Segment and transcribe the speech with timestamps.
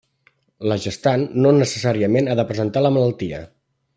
[0.71, 3.45] La gestant no necessàriament ha de presentar la malaltia.